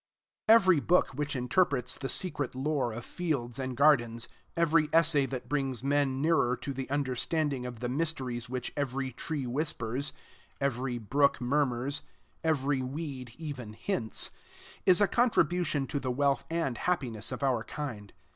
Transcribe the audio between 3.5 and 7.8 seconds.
and gardens, every essay that brings men nearer to the understanding